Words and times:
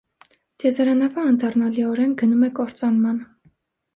Տիեզերանավը 0.61 1.25
անդառնալիորեն 1.33 2.15
գնում 2.21 2.47
է 2.47 2.51
կործանման։ 2.61 3.23